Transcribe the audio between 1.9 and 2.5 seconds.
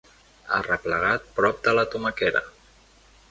tomaquera.